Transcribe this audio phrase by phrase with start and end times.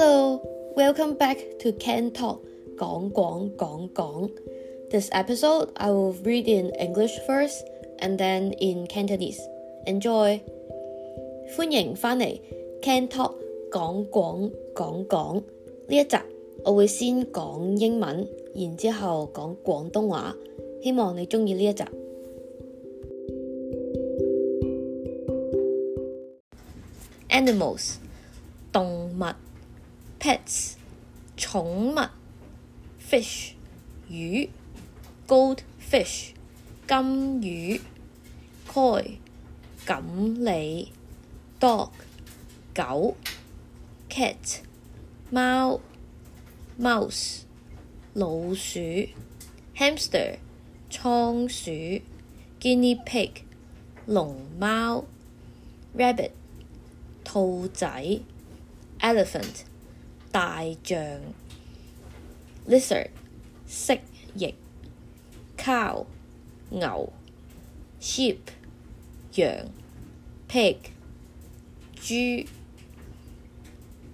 [0.00, 2.38] Welcome back to Can Talk
[2.78, 4.30] 讲讲讲讲。
[4.90, 7.64] This episode I will read in English first
[7.98, 9.40] and then in Cantonese.
[9.86, 10.40] Enjoy！
[11.56, 12.40] 欢迎返嚟
[12.82, 13.34] Can Talk
[13.70, 15.42] 讲讲讲讲
[15.88, 16.16] 呢一集，
[16.64, 20.36] 我会先讲英文，然之后讲广东话。
[20.82, 21.84] 希望你钟意呢一集。
[27.28, 27.96] Animals
[28.72, 29.24] 动物
[30.20, 30.76] pets
[31.36, 31.62] 寵
[31.94, 32.10] 物
[32.98, 33.54] fish
[34.08, 34.48] 魚
[35.26, 36.34] goldfish
[36.86, 37.80] 金魚
[38.66, 39.18] koi
[39.86, 40.88] 錦鯉
[41.60, 41.90] dog
[42.74, 43.16] 狗
[44.08, 44.62] cat
[45.30, 45.80] 貓
[46.78, 47.42] mouse
[48.14, 48.80] 老鼠
[49.76, 50.38] hamster
[50.90, 52.02] 倉鼠
[52.60, 53.42] guinea pig
[54.06, 55.04] 龍貓
[55.96, 56.30] rabbit
[57.24, 58.20] 兔仔
[59.00, 59.64] elephant
[60.30, 60.98] 大象
[62.66, 63.10] lizard
[63.66, 64.00] 蜥
[64.36, 64.54] 蜴
[65.56, 66.06] cow
[66.70, 67.12] 牛
[68.00, 68.38] sheep
[69.34, 69.68] 羊
[70.48, 70.76] pig
[71.96, 72.46] 豬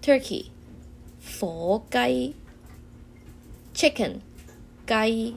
[0.00, 0.46] turkey
[1.20, 2.34] 火雞
[3.74, 4.20] chicken
[4.86, 5.36] 雞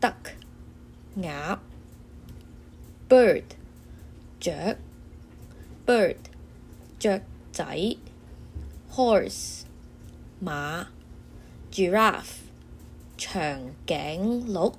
[0.00, 0.32] duck
[1.16, 1.58] 鴨
[3.08, 3.44] bird
[4.38, 4.76] 雀
[5.86, 6.16] bird
[6.98, 7.96] 雀仔
[8.90, 9.64] horse
[10.42, 10.86] 馬
[11.70, 12.42] giraffe
[13.16, 14.74] 長頸鹿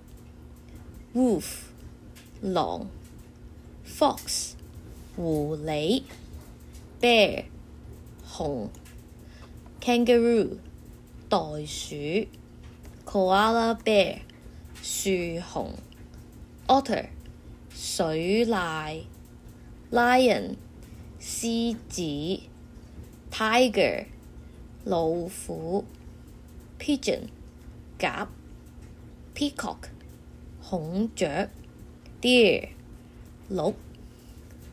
[1.14, 1.66] wolf
[2.42, 2.88] 狼
[3.84, 4.54] fox
[5.16, 6.04] 狐狸
[7.02, 7.46] bear
[8.24, 8.70] 熊
[9.82, 10.58] kangaroo
[11.30, 12.28] 袋鼠
[13.06, 14.20] koala bear
[14.82, 15.74] 樹熊
[16.68, 17.10] otter
[17.74, 19.06] 水獺
[19.92, 20.56] lion
[21.20, 22.42] 獅子
[23.32, 24.06] tiger
[24.84, 25.86] 老虎
[26.80, 27.28] pigeon
[28.00, 28.28] 鸽
[29.36, 29.90] peacock
[30.64, 31.50] 孔雀
[32.22, 32.70] deer
[33.50, 33.76] 鹿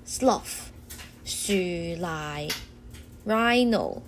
[0.07, 0.69] sloth
[1.25, 1.53] 树
[1.97, 2.51] 獭
[3.27, 4.03] rhino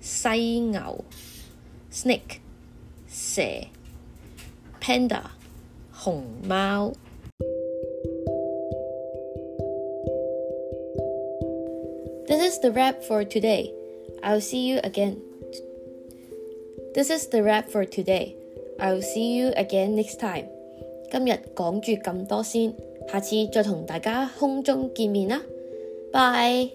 [0.00, 1.04] 犀牛
[1.90, 2.38] snake
[3.08, 3.42] 蛇
[4.80, 5.22] panda
[5.92, 6.92] 熊猫。
[12.26, 13.72] This is the wrap for today.
[14.26, 15.16] I'll see you again.
[16.94, 18.36] This is the wrap for today.
[18.78, 20.46] I'll see you again next time.
[21.10, 22.74] 今日讲住咁多先，
[23.08, 25.42] 下次再同大家空中见面啦，
[26.12, 26.70] 拜。